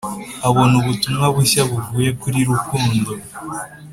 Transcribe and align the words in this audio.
abona 0.47 0.73
ubutumwa 0.81 1.25
bushya 1.35 1.61
buvuye 1.69 2.09
kuri 2.21 2.39
rukundo 2.49 3.09